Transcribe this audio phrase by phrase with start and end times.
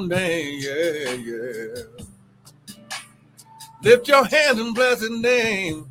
[0.00, 1.82] name, yeah, yeah.
[3.82, 5.88] Lift your hands and bless his name.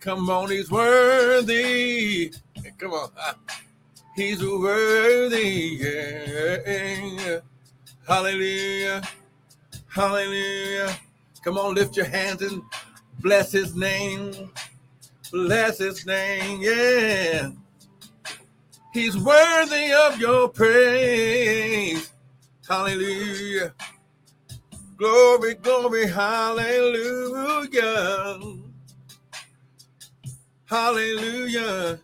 [0.00, 2.32] Come on, he's worthy.
[2.78, 3.10] Come on.
[4.16, 5.76] He's worthy.
[5.80, 7.40] Yeah.
[8.06, 9.02] Hallelujah.
[9.88, 10.96] Hallelujah.
[11.42, 12.62] Come on, lift your hands and
[13.20, 14.52] bless his name.
[15.32, 16.60] Bless his name.
[16.62, 17.50] Yeah.
[18.92, 22.13] He's worthy of your praise.
[22.68, 23.74] Hallelujah.
[24.96, 27.66] Glory, glory, hallelujah.
[30.64, 32.00] Hallelujah.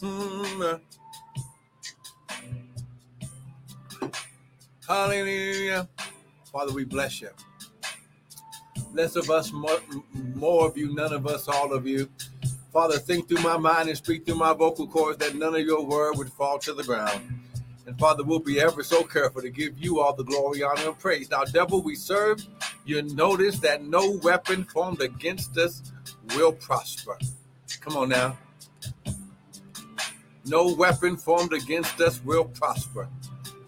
[0.00, 0.80] Mm.
[4.86, 5.88] Hallelujah.
[6.52, 7.30] Father, we bless you.
[8.92, 9.80] Less of us, more,
[10.34, 12.08] more of you, none of us, all of you.
[12.72, 15.84] Father, think through my mind and speak through my vocal cords that none of your
[15.84, 17.20] word would fall to the ground.
[17.86, 20.98] And Father, we'll be ever so careful to give you all the glory, honor, and
[20.98, 21.30] praise.
[21.30, 22.44] Now, devil, we serve.
[22.84, 25.82] You notice that no weapon formed against us
[26.34, 27.16] will prosper.
[27.80, 28.36] Come on now.
[30.44, 33.08] No weapon formed against us will prosper.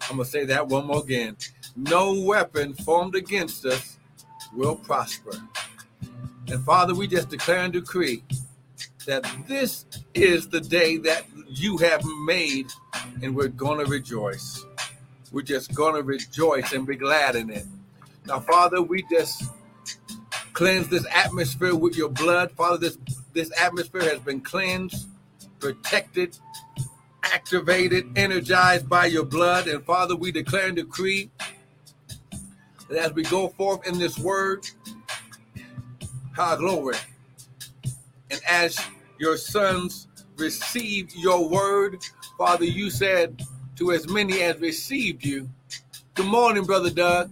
[0.09, 1.37] I'm going to say that one more again.
[1.75, 3.97] No weapon formed against us
[4.53, 5.31] will prosper.
[6.47, 8.23] And Father, we just declare and decree
[9.05, 12.67] that this is the day that you have made,
[13.21, 14.65] and we're going to rejoice.
[15.31, 17.65] We're just going to rejoice and be glad in it.
[18.25, 19.43] Now, Father, we just
[20.53, 22.51] cleanse this atmosphere with your blood.
[22.51, 22.97] Father, this,
[23.33, 25.07] this atmosphere has been cleansed,
[25.59, 26.37] protected,
[27.23, 29.67] activated, energized by your blood.
[29.67, 31.29] And Father, we declare and decree
[32.89, 34.67] that as we go forth in this word,
[36.35, 36.95] high glory.
[38.31, 38.79] And as
[39.19, 41.97] your sons receive your word,
[42.39, 43.45] Father, you said
[43.75, 45.49] to as many as received you,
[46.13, 47.29] good morning, Brother Doug,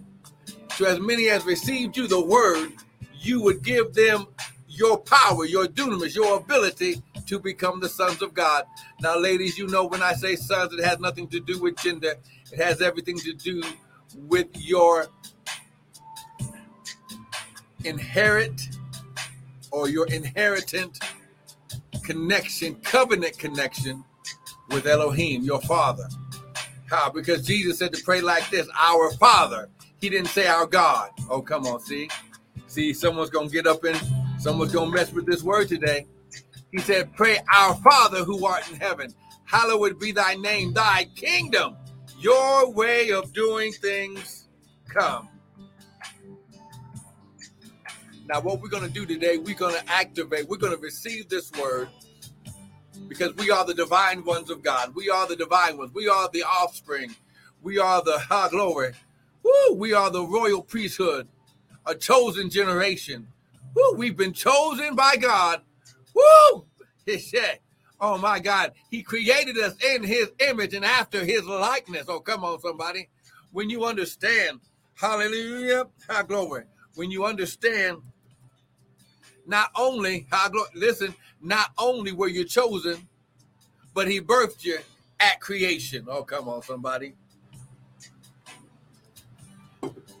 [0.76, 2.72] to as many as received you the word,
[3.18, 4.26] you would give them
[4.68, 8.64] your power, your dunamis, your ability to become the sons of God.
[9.00, 12.16] Now, ladies, you know when I say sons, it has nothing to do with gender.
[12.52, 13.62] It has everything to do
[14.14, 15.06] with your
[17.82, 18.60] inherit
[19.70, 20.98] or your inheritant
[22.04, 24.04] connection, covenant connection
[24.68, 26.08] with Elohim, your father.
[26.90, 27.10] How?
[27.10, 29.68] Because Jesus said to pray like this, our father.
[30.00, 31.10] He didn't say our God.
[31.28, 32.08] Oh, come on, see?
[32.66, 34.00] See, someone's gonna get up and
[34.38, 36.06] someone's gonna mess with this word today.
[36.70, 39.14] He said, Pray our Father who art in heaven,
[39.44, 41.76] hallowed be thy name, thy kingdom,
[42.18, 44.48] your way of doing things
[44.88, 45.28] come.
[48.26, 51.30] Now, what we're going to do today, we're going to activate, we're going to receive
[51.30, 51.88] this word
[53.06, 54.94] because we are the divine ones of God.
[54.94, 55.92] We are the divine ones.
[55.94, 57.14] We are the offspring.
[57.62, 58.92] We are the high glory.
[59.42, 61.28] Woo, we are the royal priesthood,
[61.86, 63.28] a chosen generation.
[63.74, 65.62] Woo, we've been chosen by God.
[66.14, 66.66] Woo!
[68.00, 72.04] Oh my God, He created us in His image and after His likeness.
[72.06, 73.08] Oh, come on, somebody.
[73.50, 74.60] When you understand,
[74.94, 76.64] hallelujah, high glory.
[76.94, 77.98] When you understand
[79.46, 83.08] not only, high glory, listen, not only were you chosen,
[83.94, 84.78] but he birthed you
[85.20, 86.06] at creation.
[86.08, 87.14] Oh, come on, somebody.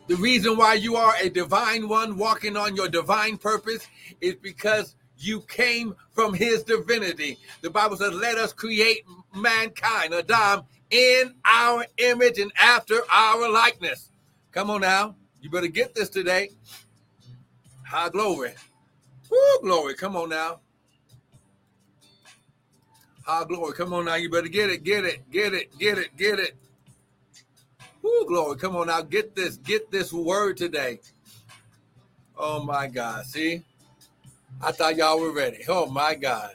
[0.08, 3.86] The reason why you are a divine one walking on your divine purpose
[4.20, 7.38] is because you came from his divinity.
[7.60, 9.04] The Bible says, let us create
[9.34, 14.10] mankind, Adam, in our image and after our likeness.
[14.50, 15.14] Come on now.
[15.42, 16.50] You better get this today.
[17.86, 18.54] High glory.
[19.30, 19.94] Woo, glory.
[19.94, 20.60] Come on now.
[23.28, 23.74] High glory.
[23.74, 24.14] Come on now.
[24.14, 26.56] You better get it, get it, get it, get it, get it.
[28.00, 28.56] Woo, glory.
[28.56, 29.02] Come on now.
[29.02, 31.00] Get this, get this word today.
[32.38, 33.26] Oh my God.
[33.26, 33.62] See?
[34.62, 35.58] I thought y'all were ready.
[35.68, 36.52] Oh my God.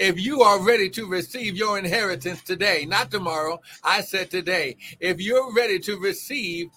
[0.00, 5.20] If you are ready to receive your inheritance today, not tomorrow, I said today, if
[5.20, 6.70] you're ready to receive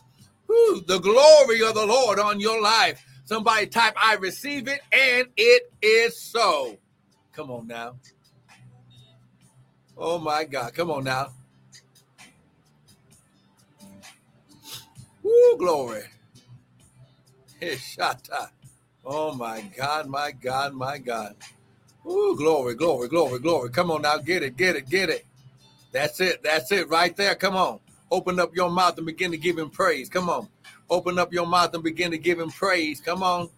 [0.47, 5.72] the glory of the Lord on your life, Somebody type, I receive it, and it
[5.82, 6.78] is so.
[7.34, 7.96] Come on now.
[9.97, 10.74] Oh my God.
[10.74, 11.32] Come on now.
[15.24, 16.03] Woo, glory.
[17.62, 18.50] Hishata.
[19.06, 21.35] Oh my God, my God, my God.
[22.03, 23.70] Woo, glory, glory, glory, glory.
[23.70, 24.18] Come on now.
[24.18, 25.26] Get it, get it, get it.
[25.91, 26.44] That's it.
[26.44, 27.35] That's it right there.
[27.35, 27.80] Come on.
[28.12, 30.09] Open up your mouth and begin to give him praise.
[30.09, 30.50] Come on.
[30.90, 33.02] Open up your mouth and begin to give him praise.
[33.02, 33.50] Come on.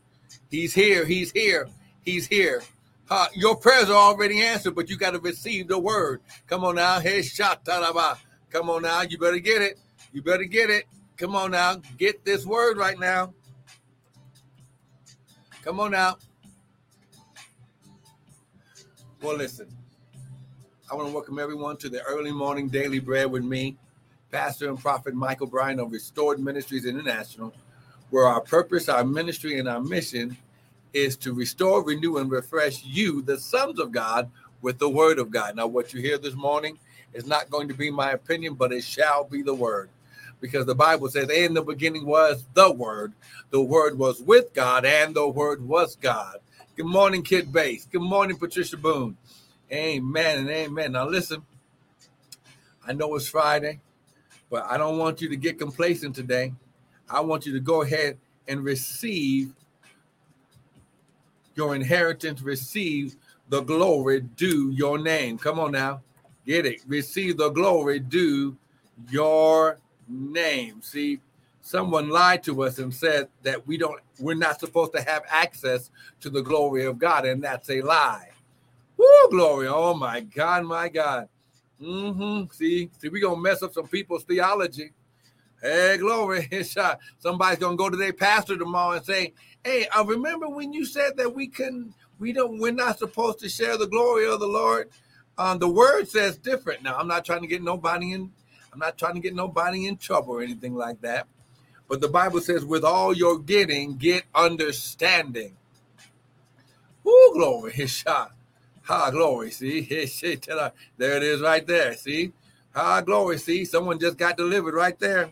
[0.50, 1.06] He's here.
[1.06, 1.68] He's here.
[2.06, 2.62] He's here.
[3.10, 6.22] Uh, your prayers are already answered, but you got to receive the word.
[6.48, 7.00] Come on now.
[7.00, 8.18] Hey, Shataraba.
[8.50, 9.02] Come on now.
[9.02, 9.78] You better get it.
[10.12, 10.86] You better get it.
[11.18, 11.82] Come on now.
[11.98, 13.34] Get this word right now.
[15.64, 16.18] Come on now.
[19.22, 19.68] Well, listen.
[20.92, 23.76] I want to welcome everyone to the early morning daily bread with me,
[24.32, 27.54] Pastor and Prophet Michael Bryant of Restored Ministries International,
[28.12, 30.38] where our purpose, our ministry, and our mission
[30.96, 34.32] is to restore, renew, and refresh you, the sons of God,
[34.62, 35.58] with the word of God.
[35.58, 36.80] Now, what you hear this morning
[37.14, 39.90] is not going to be my opinion, but it shall be the word.
[40.40, 43.14] Because the Bible says, in the beginning was the word,
[43.50, 46.38] the word was with God, and the word was God.
[46.78, 47.86] Good morning, Kid Base.
[47.92, 49.18] Good morning, Patricia Boone.
[49.72, 50.94] Amen and amen.
[50.94, 51.44] Now, listen,
[52.88, 53.82] I know it's Friday,
[54.50, 56.54] but I don't want you to get complacent today.
[57.10, 58.18] I want you to go ahead
[58.48, 59.54] and receive
[61.56, 63.16] your inheritance, receive
[63.50, 65.38] the glory due your name.
[65.38, 66.02] Come on now.
[66.46, 66.82] Get it.
[66.88, 68.56] Receive the glory due
[69.10, 70.82] your name.
[70.82, 71.20] See,
[71.62, 75.90] someone lied to us and said that we don't we're not supposed to have access
[76.22, 78.30] to the glory of God and that's a lie.
[78.98, 79.68] Woo, glory.
[79.68, 81.28] Oh my God, my God.
[81.82, 82.52] Mm-hmm.
[82.54, 84.92] See, see, we're gonna mess up some people's theology.
[85.62, 86.48] Hey, glory.
[87.20, 89.34] Somebody's gonna go to their pastor tomorrow and say,
[89.66, 93.50] Hey, I remember when you said that we couldn't, we don't, we're not supposed to
[93.50, 94.92] share the glory of the Lord.
[95.40, 96.84] Um, the word says different.
[96.84, 98.32] Now, I'm not trying to get nobody in,
[98.72, 101.26] I'm not trying to get nobody in trouble or anything like that.
[101.90, 105.58] But the Bible says, with all you're getting, get understanding.
[107.04, 107.72] Woo, glory.
[107.74, 108.34] His shot.
[108.84, 109.50] Ha, glory.
[109.50, 109.82] See,
[110.98, 111.96] there it is right there.
[111.96, 112.34] See,
[112.76, 113.40] ha, glory.
[113.40, 115.32] See, someone just got delivered right there.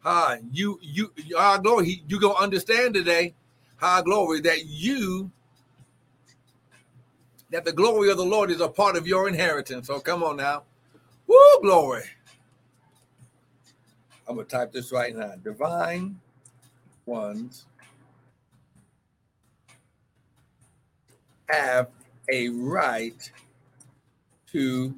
[0.00, 2.02] Ha, you, you, ah, glory.
[2.08, 3.34] You gonna understand today
[3.76, 5.30] high glory, that you,
[7.50, 9.86] that the glory of the Lord is a part of your inheritance.
[9.86, 10.64] So come on now.
[11.26, 12.04] Woo, glory.
[14.28, 15.34] I'm going to type this right now.
[15.42, 16.20] Divine
[17.04, 17.66] ones
[21.48, 21.88] have
[22.30, 23.30] a right
[24.52, 24.94] to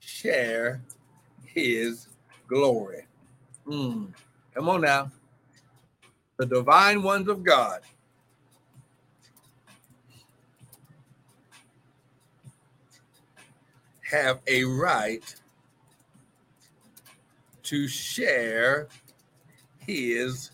[0.00, 0.80] share
[1.44, 2.08] his
[2.46, 3.04] glory.
[3.66, 4.14] Mm.
[4.54, 5.10] Come on now
[6.38, 7.80] the divine ones of God.
[14.10, 15.34] Have a right
[17.64, 18.88] to share
[19.78, 20.52] his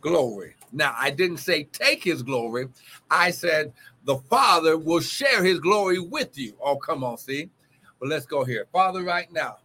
[0.00, 0.54] glory.
[0.72, 2.68] Now, I didn't say take his glory.
[3.10, 3.72] I said
[4.04, 6.54] the Father will share his glory with you.
[6.62, 7.48] Oh, come on, see?
[8.00, 8.66] But let's go here.
[8.72, 9.58] Father, right now,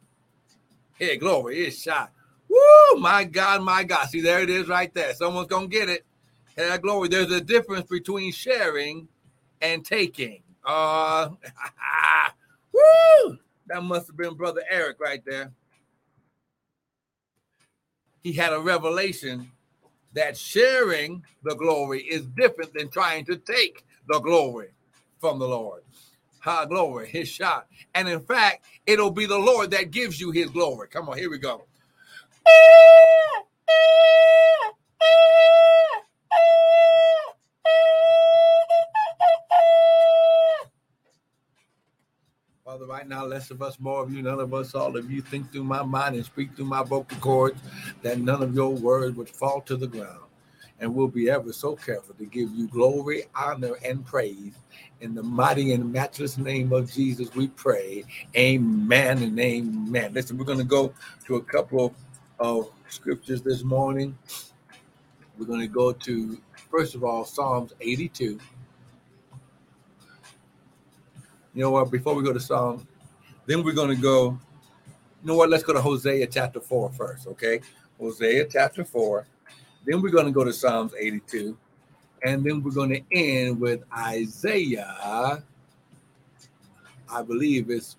[0.98, 2.12] here, glory is shot.
[2.50, 4.10] Woo, my God, my God.
[4.10, 5.14] See, there it is right there.
[5.16, 6.06] Someone's going to get it.
[6.56, 7.10] Hey, glory.
[7.10, 9.10] There's a difference between sharing
[9.62, 10.44] and taking.
[10.66, 11.30] Uh,
[12.74, 13.38] woo,
[13.68, 15.52] that must have been Brother Eric right there.
[18.24, 19.52] He had a revelation
[20.14, 24.70] that sharing the glory is different than trying to take the glory
[25.20, 25.84] from the Lord.
[26.42, 27.68] Ha, glory, his shot.
[27.96, 30.88] And in fact, it'll be the Lord that gives you his glory.
[30.90, 31.66] Come on, here we go.
[42.70, 45.24] Father, right now, less of us, more of you, none of us, all of you,
[45.24, 47.60] think through my mind and speak through my vocal cords,
[48.04, 50.22] that none of your words would fall to the ground.
[50.80, 54.54] And we'll be ever so careful to give you glory, honor, and praise.
[55.02, 58.04] In the mighty and matchless name of Jesus, we pray.
[58.38, 60.14] Amen and amen.
[60.14, 60.94] Listen, we're going to go
[61.26, 61.94] to a couple of
[62.40, 64.18] of scriptures this morning.
[65.38, 66.42] We're going to go to,
[66.72, 68.40] first of all, Psalms 82.
[71.54, 71.92] You know what?
[71.92, 72.86] Before we go to Psalms,
[73.46, 74.38] then we're going to go,
[75.22, 75.50] you know what?
[75.50, 77.62] Let's go to Hosea chapter 4 first, okay?
[78.00, 79.26] Hosea chapter 4.
[79.86, 81.58] Then we're going to go to Psalms 82.
[82.24, 85.42] And then we're going to end with Isaiah,
[87.12, 87.98] I believe it's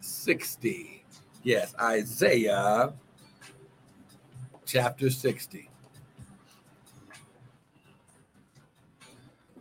[0.00, 1.04] 60.
[1.44, 2.92] Yes, Isaiah
[4.72, 5.68] chapter 60.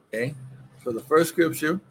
[0.07, 0.33] Okay,
[0.81, 1.81] so the first scripture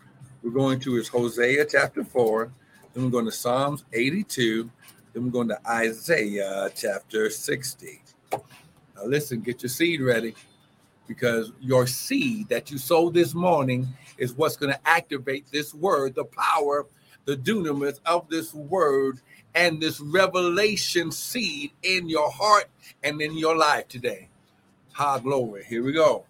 [0.42, 2.50] we're going to is Hosea chapter 4,
[2.94, 4.70] then we're going to Psalms 82,
[5.12, 8.02] then we're going to Isaiah chapter 60.
[8.32, 8.40] Now,
[9.04, 10.34] listen, get your seed ready
[11.06, 13.86] because your seed that you sowed this morning
[14.16, 16.86] is what's going to activate this word, the power,
[17.26, 19.20] the dunamis of this word
[19.54, 22.66] and this revelation seed in your heart
[23.02, 24.28] and in your life today.
[24.92, 25.64] High glory.
[25.64, 26.24] Here we go.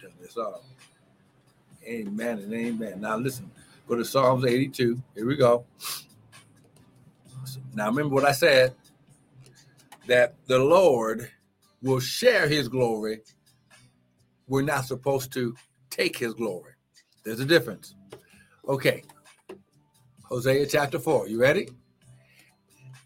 [0.00, 0.62] Turn this off.
[1.84, 3.00] Amen and amen.
[3.00, 3.50] Now listen,
[3.88, 5.00] go to Psalms 82.
[5.14, 5.64] Here we go.
[7.74, 8.74] Now, remember what I said
[10.06, 11.30] that the Lord
[11.82, 13.20] will share his glory.
[14.48, 15.54] We're not supposed to
[15.90, 16.72] take his glory.
[17.24, 17.94] There's a difference.
[18.66, 19.02] Okay.
[20.28, 21.28] Hosea chapter 4.
[21.28, 21.68] You ready?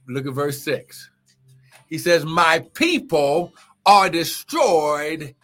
[0.08, 1.10] Look at verse 6.
[1.86, 3.52] He says, My people
[3.84, 5.34] are destroyed.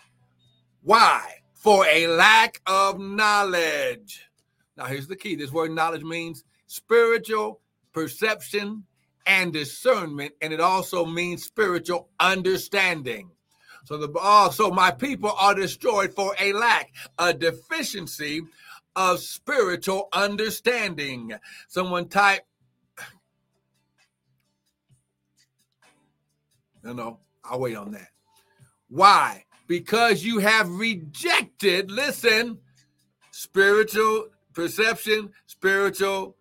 [0.83, 1.23] Why?
[1.53, 4.27] For a lack of knowledge.
[4.77, 7.61] Now, here's the key this word knowledge means spiritual
[7.93, 8.85] perception
[9.27, 13.31] and discernment, and it also means spiritual understanding.
[13.85, 18.43] So the oh, so my people are destroyed for a lack, a deficiency
[18.97, 21.35] of spiritual understanding.
[21.69, 22.43] Someone type.
[26.83, 28.09] No, no, I'll wait on that.
[28.89, 29.45] Why?
[29.67, 32.59] Because you have rejected, listen,
[33.33, 36.37] spiritual perception, spiritual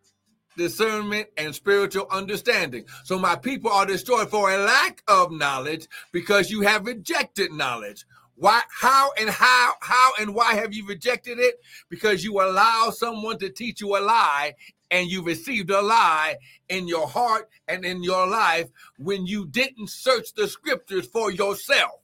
[0.55, 2.85] discernment, and spiritual understanding.
[3.03, 8.05] So my people are destroyed for a lack of knowledge because you have rejected knowledge.
[8.37, 11.61] Why, how, and how, how, and why have you rejected it?
[11.89, 14.55] Because you allow someone to teach you a lie
[14.91, 16.35] and you received a lie
[16.69, 22.01] in your heart and in your life when you didn't search the scriptures for yourself.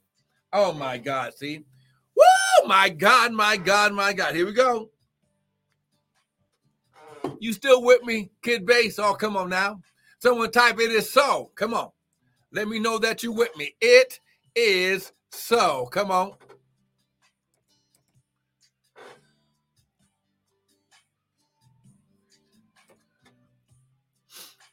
[0.54, 1.66] Oh my God, see?
[2.16, 2.68] Woo!
[2.68, 4.36] My God, my God, my God.
[4.36, 4.90] Here we go.
[7.40, 9.00] You still with me, Kid Base?
[9.00, 9.82] Oh, come on now.
[10.20, 11.52] Someone type it is so.
[11.56, 11.90] Come on.
[12.52, 13.74] Let me know that you with me.
[13.82, 14.20] It
[14.56, 15.86] is so.
[15.88, 16.34] Come on.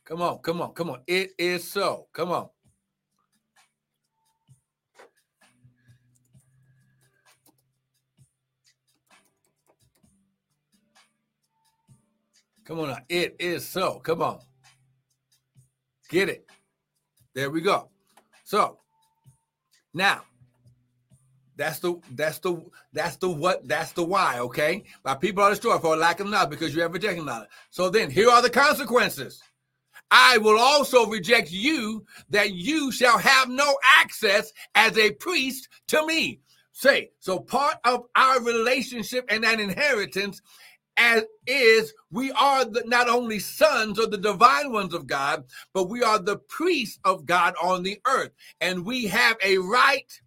[0.05, 1.01] Come on, come on, come on.
[1.07, 2.07] It is so.
[2.15, 2.49] Come on.
[12.65, 12.99] Come on now.
[13.09, 13.99] It is so.
[13.99, 14.41] Come on.
[16.09, 16.47] Get it.
[17.35, 17.91] There we go.
[18.45, 18.79] So
[19.93, 20.23] now
[21.59, 24.85] that's the that's the that's the what that's the why, okay?
[25.05, 27.49] My people are destroyed for lack of knowledge because you have rejected knowledge.
[27.71, 29.43] So then here are the consequences.
[30.11, 36.07] I will also reject you that you shall have no access as a priest to
[36.07, 36.41] me.
[36.73, 40.41] Say, so part of our relationship and that inheritance
[40.97, 45.89] as is we are the, not only sons or the divine ones of God, but
[45.89, 48.31] we are the priests of God on the earth.
[48.61, 50.21] And we have a right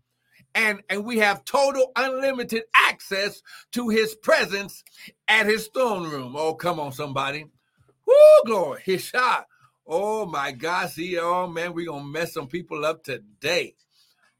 [0.55, 3.41] and, and we have total unlimited access
[3.71, 4.83] to his presence
[5.27, 6.35] at his throne room.
[6.35, 7.45] Oh, come on, somebody.
[8.05, 8.15] Woo,
[8.45, 8.81] glory.
[8.85, 9.47] His shot.
[9.87, 10.89] Oh my God.
[10.89, 13.75] See, oh man, we're gonna mess some people up today.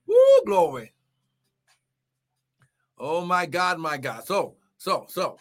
[0.07, 0.93] Woo, glory.
[2.97, 4.25] Oh my God, my God.
[4.25, 5.37] So, so, so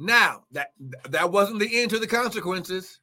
[0.00, 0.68] now, that
[1.08, 3.00] that wasn't the end to the consequences.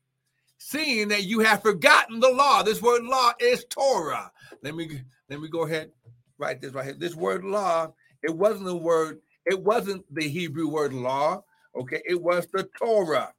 [0.57, 2.63] Seeing that you have forgotten the law.
[2.63, 4.31] This word law is Torah.
[4.63, 5.91] Let me let me go ahead
[6.37, 6.95] write this right here.
[6.97, 11.43] This word law, it wasn't the word, it wasn't the Hebrew word law.
[11.75, 13.33] Okay, it was the Torah.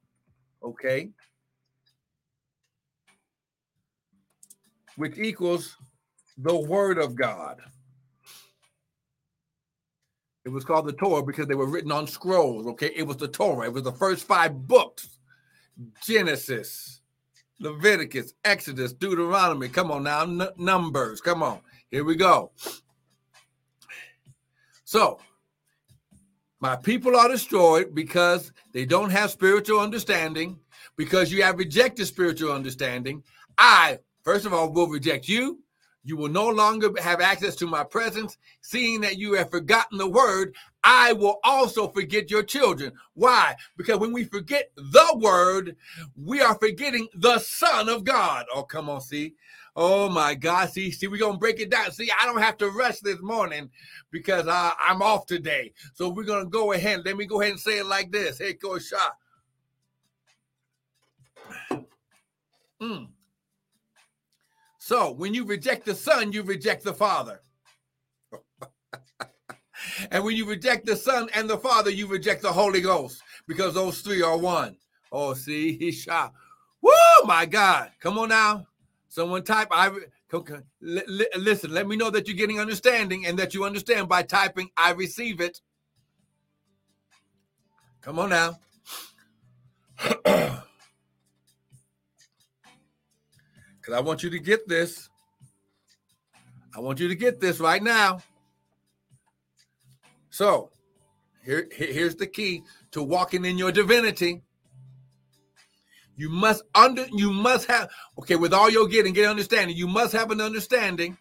[0.63, 1.09] Okay.
[4.97, 5.77] Which equals
[6.37, 7.61] the word of God.
[10.45, 12.67] It was called the Torah because they were written on scrolls.
[12.67, 13.67] Okay, it was the Torah.
[13.67, 15.19] It was the first five books:
[16.03, 17.01] Genesis,
[17.59, 19.69] Leviticus, Exodus, Deuteronomy.
[19.69, 21.21] Come on now, N- Numbers.
[21.21, 21.61] Come on,
[21.91, 22.51] here we go.
[24.87, 25.19] So,
[26.61, 30.61] my people are destroyed because they don't have spiritual understanding.
[30.95, 33.21] Because you have rejected spiritual understanding,
[33.57, 35.59] I first of all will reject you
[36.07, 38.37] you will no longer have access to my presence.
[38.61, 42.93] Seeing that you have forgotten the word, I will also forget your children.
[43.13, 43.55] Why?
[43.75, 45.75] Because when we forget the word,
[46.15, 48.45] we are forgetting the Son of God.
[48.55, 49.33] Oh, come on, see.
[49.79, 50.71] Oh my God.
[50.71, 51.91] See, see, we're gonna break it down.
[51.91, 53.69] See, I don't have to rush this morning
[54.09, 55.71] because uh, I'm off today.
[55.93, 57.03] So we're gonna go ahead.
[57.05, 58.39] Let me go ahead and say it like this.
[58.39, 59.11] Hey, Coach Shaw.
[62.81, 63.09] Mm.
[64.79, 67.39] So when you reject the Son, you reject the Father.
[70.11, 73.75] and when you reject the Son and the Father, you reject the Holy Ghost because
[73.75, 74.75] those three are one.
[75.11, 76.33] Oh, see, he shot.
[76.81, 76.91] Woo,
[77.25, 77.91] my God.
[77.99, 78.65] Come on now.
[79.09, 79.89] Someone type, I
[80.81, 84.91] listen, let me know that you're getting understanding and that you understand by typing, I
[84.91, 85.61] receive it.
[88.01, 88.59] Come on now.
[93.87, 95.09] because I want you to get this.
[96.75, 98.19] I want you to get this right now.
[100.29, 100.71] So,
[101.43, 104.41] here, here's the key to walking in your divinity.
[106.17, 109.77] You must under you must have okay with all your getting get understanding.
[109.77, 111.15] You must have an understanding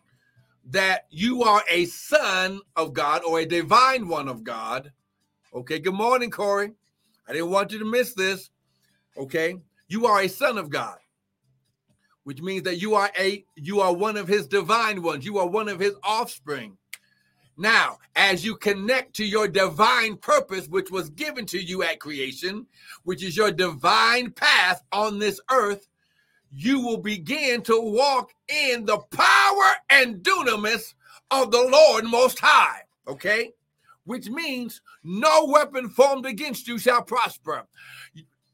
[0.71, 4.91] that you are a son of God or a divine one of God.
[5.55, 6.73] Okay, good morning, Corey.
[7.29, 8.51] I didn't want you to miss this.
[9.19, 10.97] Okay, you are a son of God,
[12.25, 15.27] which means that you are a you are one of his divine ones.
[15.27, 16.79] You are one of his offspring.
[17.57, 22.67] Now, as you connect to your divine purpose, which was given to you at creation,
[23.05, 25.89] which is your divine path on this earth,
[26.53, 30.95] you will begin to walk in the power and dunamis
[31.31, 32.83] of the Lord Most High.
[33.09, 33.53] Okay?
[34.05, 37.67] Which means no weapon formed against you shall prosper.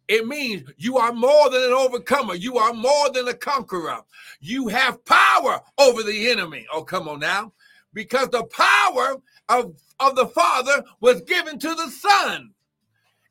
[0.07, 2.35] It means you are more than an overcomer.
[2.35, 4.01] You are more than a conqueror.
[4.41, 6.67] You have power over the enemy.
[6.73, 7.53] Oh, come on now
[7.93, 9.17] because the power
[9.49, 12.51] of, of the Father was given to the Son.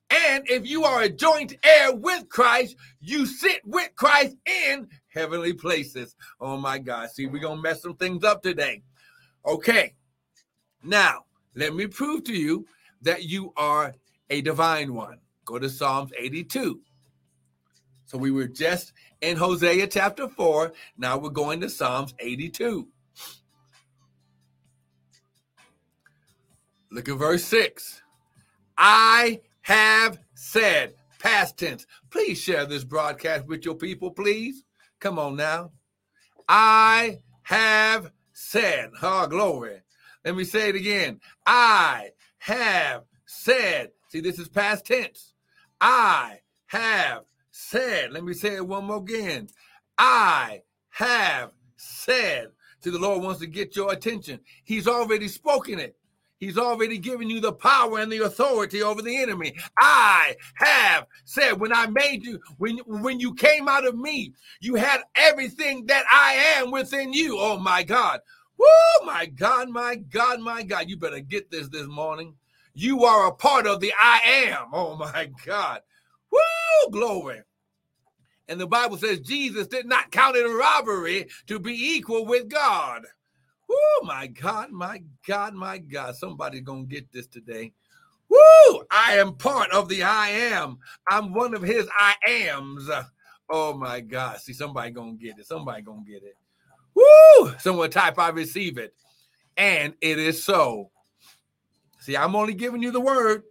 [0.10, 5.54] And if you are a joint heir with Christ, you sit with Christ in heavenly
[5.54, 6.16] places.
[6.40, 7.10] Oh my God.
[7.12, 8.84] See, we're going to mess some things up today.
[9.46, 9.94] Okay.
[10.84, 11.26] Now,
[11.56, 12.66] let me prove to you
[13.02, 13.96] that you are
[14.30, 15.20] a divine one.
[15.46, 16.82] Go to Psalms 82.
[18.06, 18.92] So we were just
[19.22, 20.74] in Hosea chapter 4.
[20.98, 22.88] Now we're going to Psalms 82.
[26.92, 28.02] Look at verse 6.
[28.78, 31.86] I have said, past tense.
[32.10, 34.64] Please share this broadcast with your people, please.
[35.00, 35.72] Come on now.
[36.50, 39.82] I have said, oh, glory.
[40.26, 41.22] Let me say it again.
[41.46, 43.92] I have said.
[44.10, 45.34] See, this is past tense.
[45.80, 47.22] I have
[47.52, 48.12] said.
[48.12, 49.48] Let me say it one more again.
[49.98, 52.50] I have said.
[52.82, 54.42] See, the Lord wants to get your attention.
[54.64, 55.96] He's already spoken it.
[56.42, 59.56] He's already given you the power and the authority over the enemy.
[59.78, 64.74] I have said when I made you, when, when you came out of me, you
[64.74, 67.38] had everything that I am within you.
[67.40, 68.22] Oh my God.
[68.58, 70.90] Woo, my God, my God, my God.
[70.90, 72.34] You better get this this morning.
[72.74, 74.70] You are a part of the I am.
[74.74, 75.82] Oh my God.
[76.32, 77.44] Woo, glory.
[78.48, 83.06] And the Bible says Jesus did not count it robbery to be equal with God.
[83.72, 86.16] Oh my God, my God, my God.
[86.16, 87.72] Somebody's gonna get this today.
[88.30, 88.84] Woo!
[88.92, 90.80] I am part of the I am.
[91.10, 92.90] I'm one of his I ams.
[93.50, 94.40] Oh my God.
[94.40, 95.46] See, somebody gonna get it.
[95.48, 96.38] Somebody gonna get it.
[96.96, 97.54] Woo!
[97.60, 98.94] Someone type I receive it.
[99.58, 100.92] And it is so.
[102.00, 103.44] See, I'm only giving you the word.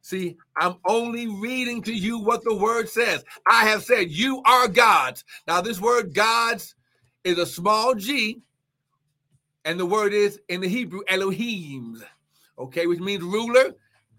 [0.00, 3.24] See, I'm only reading to you what the word says.
[3.48, 5.24] I have said, You are gods.
[5.48, 6.76] Now, this word gods
[7.24, 8.40] is a small g
[9.66, 12.02] and the word is in the Hebrew Elohim,
[12.56, 13.74] okay, which means ruler,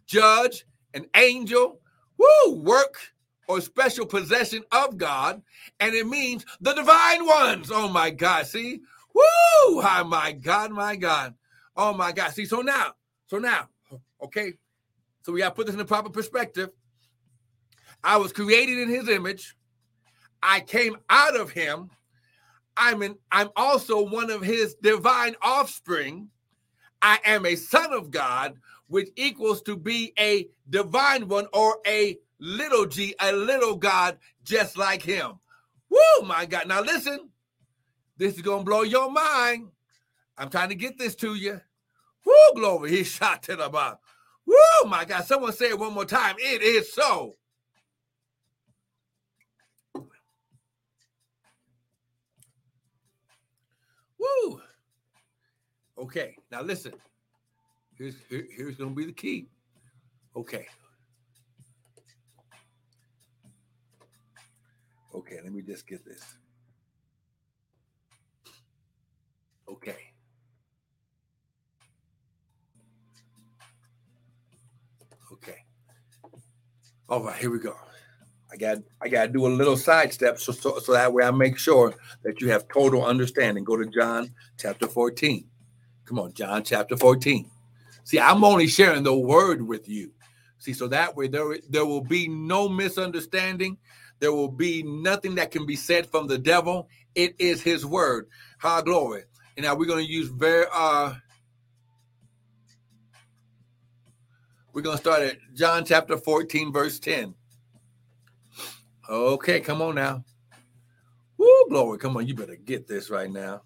[0.05, 1.79] judge, an angel,
[2.17, 2.99] woo, work
[3.47, 5.41] or special possession of God,
[5.79, 7.71] and it means the divine ones.
[7.71, 8.81] Oh my God, see,
[9.15, 11.33] woo, oh my God, my God,
[11.77, 12.45] oh my God, see.
[12.45, 12.91] So now,
[13.27, 13.69] so now,
[14.21, 14.53] okay,
[15.21, 16.71] so we got to put this in the proper perspective.
[18.03, 19.55] I was created in His image.
[20.43, 21.89] I came out of Him
[22.77, 26.29] I'm an I'm also one of his divine offspring.
[27.01, 28.55] I am a son of God,
[28.87, 34.77] which equals to be a divine one or a little g, a little God, just
[34.77, 35.33] like him.
[35.89, 36.67] Woo, my God.
[36.67, 37.29] Now listen,
[38.17, 39.69] this is gonna blow your mind.
[40.37, 41.59] I'm trying to get this to you.
[42.25, 42.91] Woo, glory.
[42.97, 43.97] He shot to the bottom.
[44.45, 45.25] Woo, my God.
[45.25, 46.35] Someone say it one more time.
[46.39, 47.33] It is so.
[54.27, 54.61] Woo!
[55.97, 56.93] Okay, now listen.
[57.97, 59.47] Here's here, here's gonna be the key.
[60.35, 60.67] Okay.
[65.15, 66.23] Okay, let me just get this.
[69.67, 69.97] Okay.
[75.31, 75.57] Okay.
[77.09, 77.75] All right, here we go.
[78.57, 81.31] I got I got to do a little sidestep so, so so that way I
[81.31, 81.93] make sure
[82.23, 83.63] that you have total understanding.
[83.63, 85.45] Go to John chapter 14.
[86.05, 87.49] Come on, John chapter 14.
[88.03, 90.11] See, I'm only sharing the word with you.
[90.57, 93.77] See, so that way there there will be no misunderstanding.
[94.19, 96.89] There will be nothing that can be said from the devil.
[97.13, 98.27] It is his word.
[98.57, 99.25] High glory.
[99.55, 101.13] And now we're going to use very uh
[104.73, 107.35] we're going to start at John chapter 14 verse 10.
[109.09, 110.23] Okay, come on now.
[111.37, 111.97] Woo, glory.
[111.97, 113.61] Come on, you better get this right now.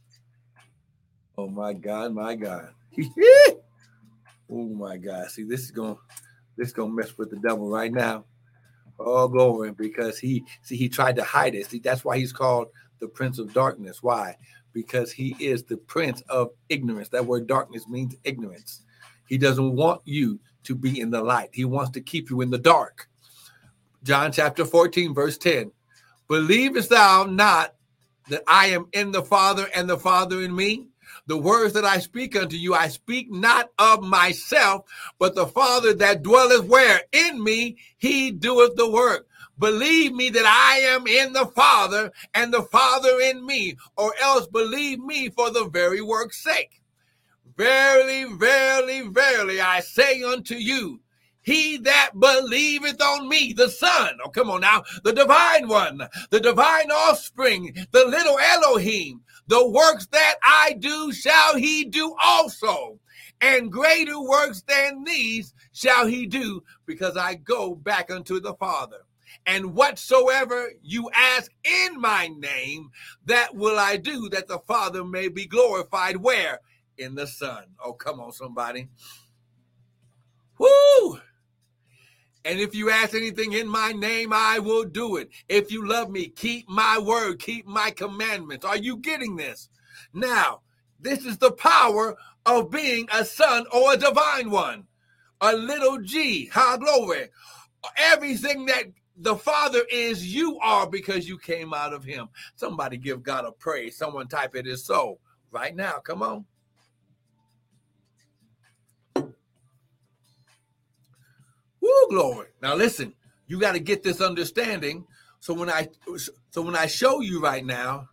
[1.37, 2.69] Oh my God, my God.
[4.51, 5.29] oh my God.
[5.31, 5.97] See, this is going
[6.57, 8.25] this is gonna mess with the devil right now.
[8.99, 11.67] Oh, glory, because he see he tried to hide it.
[11.67, 12.67] See, that's why he's called
[12.99, 14.03] the Prince of Darkness.
[14.03, 14.37] Why?
[14.73, 17.09] Because he is the Prince of Ignorance.
[17.09, 18.83] That word darkness means ignorance.
[19.27, 21.49] He doesn't want you to be in the light.
[21.53, 23.09] He wants to keep you in the dark.
[24.03, 25.71] John chapter 14, verse 10.
[26.27, 27.75] Believest thou not
[28.29, 30.87] that I am in the Father and the Father in me?
[31.27, 34.85] The words that I speak unto you, I speak not of myself,
[35.19, 37.01] but the Father that dwelleth where?
[37.11, 39.27] In me, he doeth the work.
[39.59, 44.47] Believe me that I am in the Father and the Father in me, or else
[44.47, 46.81] believe me for the very work's sake.
[47.55, 51.01] Verily, verily, verily, I say unto you,
[51.41, 56.39] he that believeth on me, the Son, oh, come on now, the divine one, the
[56.39, 62.99] divine offspring, the little Elohim, the works that I do shall he do also.
[63.41, 68.99] And greater works than these shall he do, because I go back unto the Father.
[69.47, 72.91] And whatsoever you ask in my name,
[73.25, 76.17] that will I do, that the Father may be glorified.
[76.17, 76.59] Where?
[76.97, 77.63] In the Son.
[77.83, 78.89] Oh, come on, somebody.
[80.59, 81.19] Woo!
[82.43, 85.29] And if you ask anything in my name, I will do it.
[85.47, 88.65] If you love me, keep my word, keep my commandments.
[88.65, 89.69] Are you getting this?
[90.13, 90.61] Now,
[90.99, 94.85] this is the power of being a son or a divine one,
[95.39, 96.47] a little g.
[96.47, 97.29] High glory.
[97.97, 98.85] Everything that
[99.17, 102.29] the Father is, you are because you came out of Him.
[102.55, 103.97] Somebody give God a praise.
[103.97, 105.19] Someone type it is so
[105.51, 105.99] right now.
[106.03, 106.45] Come on.
[111.81, 112.47] Woo, glory.
[112.61, 113.13] Now listen,
[113.47, 115.05] you got to get this understanding.
[115.39, 115.89] So when I
[116.51, 118.09] so when I show you right now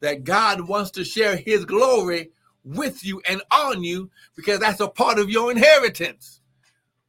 [0.00, 2.30] that God wants to share his glory
[2.64, 6.40] with you and on you because that's a part of your inheritance.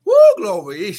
[0.06, 0.94] Woo, glory.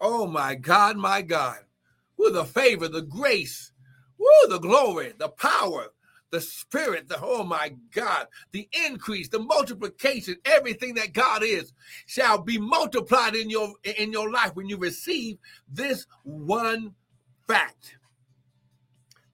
[0.00, 1.60] Oh my God, my God.
[2.18, 3.72] Woo, the favor, the grace,
[4.18, 5.93] woo, the glory, the power,
[6.34, 11.72] the spirit, the oh my God, the increase, the multiplication, everything that God is
[12.06, 16.94] shall be multiplied in your in your life when you receive this one
[17.46, 17.98] fact.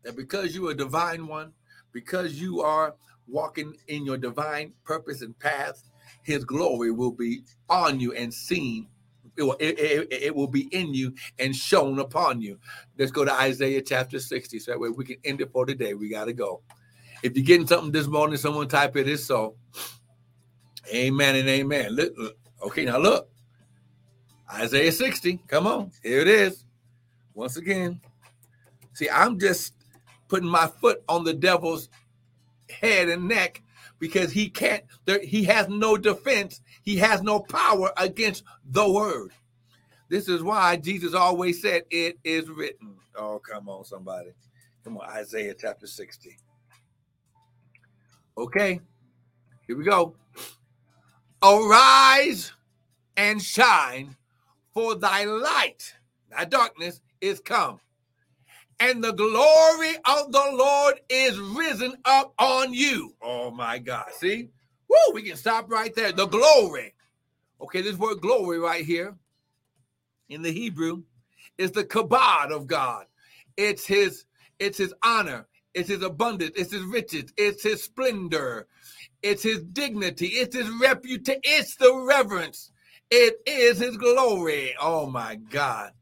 [0.03, 1.53] That because you are a divine one,
[1.91, 2.95] because you are
[3.27, 5.91] walking in your divine purpose and path,
[6.23, 8.89] his glory will be on you and seen
[9.37, 12.59] it will, it, it, it, will be in you and shown upon you.
[12.99, 15.95] Let's go to Isaiah chapter 60 so that way we can end it for today.
[15.95, 16.63] We got to go.
[17.23, 19.01] If you're getting something this morning, someone type it.
[19.01, 19.57] it is so.
[20.93, 21.93] Amen and amen.
[21.93, 22.37] Look, look.
[22.63, 23.29] Okay, now look.
[24.53, 25.39] Isaiah 60.
[25.47, 25.91] Come on.
[26.03, 26.65] Here it is.
[27.35, 28.01] Once again.
[28.95, 29.75] See, I'm just
[30.29, 31.89] putting my foot on the devil's
[32.71, 33.63] head and neck
[33.99, 39.33] because he can't, there, he has no defense, he has no power against the word.
[40.09, 42.97] This is why Jesus always said, It is written.
[43.15, 44.31] Oh, come on, somebody.
[44.83, 46.37] Come on, Isaiah chapter 60.
[48.37, 48.81] Okay,
[49.67, 50.15] here we go.
[51.43, 52.53] Arise
[53.17, 54.17] and shine,
[54.73, 55.95] for thy light,
[56.31, 57.81] thy darkness, is come.
[58.79, 63.15] And the glory of the Lord is risen up on you.
[63.21, 64.07] Oh my God.
[64.13, 64.49] See?
[64.89, 66.13] Woo, we can stop right there.
[66.13, 66.95] The glory.
[67.61, 69.15] Okay, this word glory right here
[70.31, 71.03] in the Hebrew
[71.59, 73.05] is the kabod of God.
[73.59, 74.25] It's his,
[74.59, 78.67] it's his honor, it's his abundance, it's his riches, it's his splendor,
[79.23, 82.73] it's his dignity, it's his reputation, it's the reverence,
[83.11, 84.75] it is his glory.
[84.81, 85.93] Oh my God.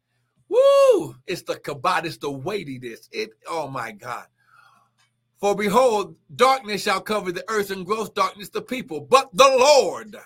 [0.48, 1.14] Woo!
[1.26, 3.08] It's the kabod, it's the weightiness.
[3.12, 4.26] It, oh my God.
[5.38, 10.16] For behold, darkness shall cover the earth and gross darkness the people, but the Lord.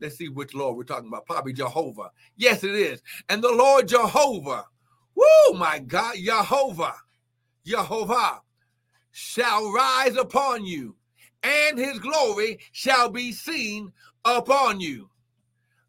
[0.00, 1.26] Let's see which Lord we're talking about.
[1.26, 2.10] Probably Jehovah.
[2.36, 3.02] Yes, it is.
[3.28, 4.66] And the Lord Jehovah.
[5.14, 6.94] Woo, my God, Jehovah.
[7.64, 8.40] Jehovah
[9.16, 10.94] shall rise upon you,
[11.42, 13.90] and his glory shall be seen
[14.26, 15.08] upon you.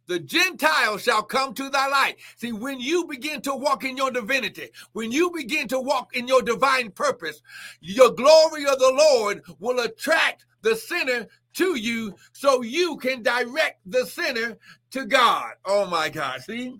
[0.05, 2.15] The Gentiles shall come to thy light.
[2.37, 6.25] See, when you begin to walk in your divinity, when you begin to walk in
[6.25, 7.41] your divine purpose,
[7.81, 13.81] your glory of the Lord will attract the sinner to you so you can direct
[13.85, 14.57] the sinner
[14.91, 15.51] to God.
[15.65, 16.43] Oh my God.
[16.43, 16.77] See,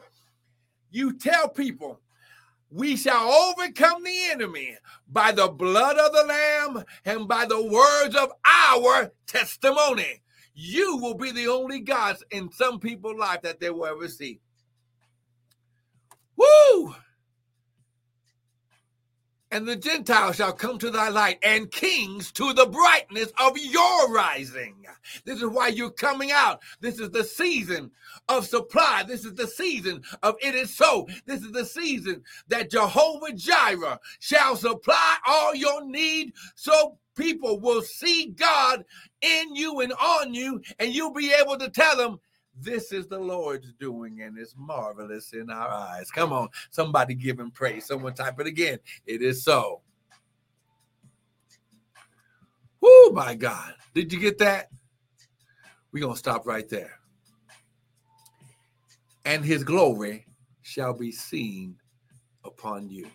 [0.92, 2.00] you tell people,
[2.70, 4.76] we shall overcome the enemy
[5.08, 10.22] by the blood of the Lamb and by the words of our testimony.
[10.54, 14.40] You will be the only gods in some people's life that they will ever see.
[16.36, 16.96] Woo!
[19.52, 24.14] And the Gentiles shall come to thy light, and kings to the brightness of your
[24.14, 24.76] rising.
[25.26, 26.62] This is why you're coming out.
[26.82, 27.92] This is the season
[28.28, 29.04] of supply.
[29.08, 31.08] This is the season of it is so.
[31.26, 36.34] This is the season that Jehovah Jireh shall supply all your need.
[36.56, 38.86] So people will see God
[39.22, 42.20] in you and on you, and you'll be able to tell them,
[42.62, 46.10] this is the Lord's doing, and it's marvelous in our eyes.
[46.12, 47.86] Come on, somebody give him praise.
[47.86, 48.80] Someone type it again.
[49.06, 49.82] It is so.
[52.84, 53.74] Oh my God.
[53.94, 54.70] Did you get that?
[55.92, 57.00] We're going to stop right there.
[59.26, 60.26] And his glory
[60.62, 61.76] shall be seen
[62.46, 63.08] upon you.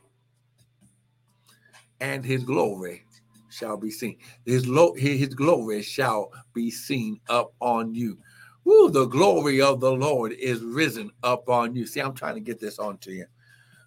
[2.01, 3.05] And his glory
[3.51, 4.19] shall be seen.
[4.45, 8.19] His, lo- his glory shall be seen up on you.
[8.65, 11.87] Woo, the glory of the Lord is risen up on you.
[11.87, 13.27] See, I'm trying to get this onto you.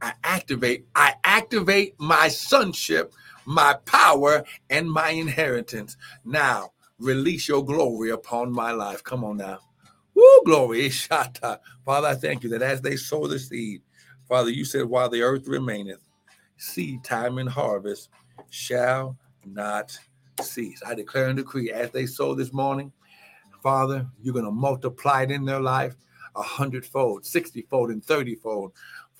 [0.00, 3.14] I activate, I activate my sonship,
[3.46, 5.96] my power, and my inheritance.
[6.24, 9.02] Now release your glory upon my life.
[9.04, 9.58] Come on now.
[10.14, 10.88] Woo, glory.
[11.84, 13.82] Father, I thank you that as they sow the seed,
[14.28, 16.00] Father, you said, while the earth remaineth,
[16.56, 18.08] seed time and harvest
[18.50, 19.96] shall not
[20.40, 20.82] cease.
[20.86, 22.92] I declare and decree as they sow this morning,
[23.62, 25.96] Father, you're going to multiply it in their life
[26.34, 28.72] a hundredfold, sixtyfold, and thirtyfold.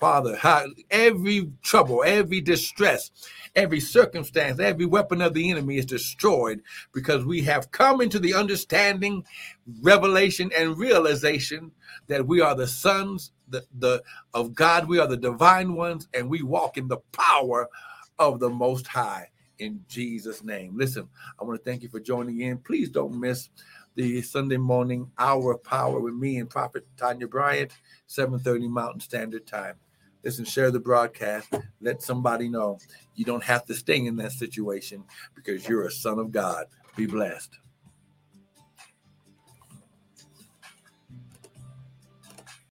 [0.03, 0.37] Father,
[0.91, 3.09] every trouble, every distress,
[3.55, 6.61] every circumstance, every weapon of the enemy is destroyed
[6.93, 9.23] because we have come into the understanding,
[9.81, 11.71] revelation, and realization
[12.07, 16.29] that we are the sons the, the of God, we are the divine ones, and
[16.29, 17.69] we walk in the power
[18.19, 20.75] of the most high in Jesus' name.
[20.75, 21.07] Listen,
[21.39, 22.57] I want to thank you for joining in.
[22.57, 23.47] Please don't miss
[23.95, 27.71] the Sunday morning hour of power with me and Prophet Tanya Bryant,
[28.09, 29.75] 7:30 Mountain Standard Time.
[30.23, 31.53] Listen, share the broadcast.
[31.81, 32.79] Let somebody know
[33.15, 35.03] you don't have to stay in that situation
[35.35, 36.65] because you're a son of God.
[36.95, 37.57] Be blessed.